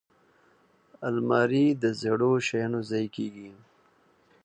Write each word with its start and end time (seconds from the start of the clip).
الماري 1.07 1.65
د 1.81 1.83
زړو 2.01 2.31
شیانو 2.47 2.79
ځای 2.89 3.05
کېږي 3.15 3.51